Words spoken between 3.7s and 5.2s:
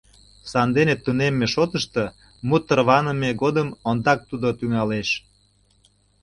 ондак тудо тӱҥалеш.